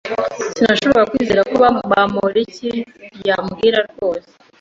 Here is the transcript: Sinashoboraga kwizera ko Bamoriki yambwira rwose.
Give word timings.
Sinashoboraga 0.57 1.09
kwizera 1.11 1.41
ko 1.55 1.63
Bamoriki 1.89 2.71
yambwira 3.27 3.79
rwose. 3.89 4.29